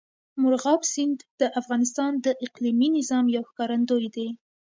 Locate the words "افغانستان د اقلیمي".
1.59-2.89